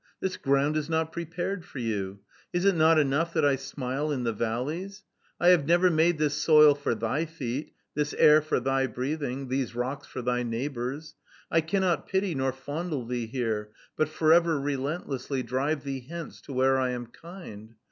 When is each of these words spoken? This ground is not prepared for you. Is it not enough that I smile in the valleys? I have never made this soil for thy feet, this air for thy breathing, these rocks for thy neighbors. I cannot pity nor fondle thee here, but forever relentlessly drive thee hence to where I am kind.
This 0.19 0.35
ground 0.35 0.77
is 0.77 0.89
not 0.89 1.11
prepared 1.11 1.63
for 1.63 1.77
you. 1.77 2.21
Is 2.53 2.65
it 2.65 2.73
not 2.73 2.97
enough 2.97 3.35
that 3.35 3.45
I 3.45 3.55
smile 3.55 4.11
in 4.11 4.23
the 4.23 4.33
valleys? 4.33 5.03
I 5.39 5.49
have 5.49 5.67
never 5.67 5.91
made 5.91 6.17
this 6.17 6.33
soil 6.33 6.73
for 6.73 6.95
thy 6.95 7.25
feet, 7.25 7.73
this 7.93 8.15
air 8.15 8.41
for 8.41 8.59
thy 8.59 8.87
breathing, 8.87 9.47
these 9.49 9.75
rocks 9.75 10.07
for 10.07 10.23
thy 10.23 10.41
neighbors. 10.41 11.13
I 11.51 11.61
cannot 11.61 12.07
pity 12.07 12.33
nor 12.33 12.51
fondle 12.51 13.05
thee 13.05 13.27
here, 13.27 13.73
but 13.95 14.09
forever 14.09 14.59
relentlessly 14.59 15.43
drive 15.43 15.83
thee 15.83 16.03
hence 16.09 16.41
to 16.45 16.53
where 16.53 16.79
I 16.79 16.89
am 16.93 17.05
kind. 17.05 17.75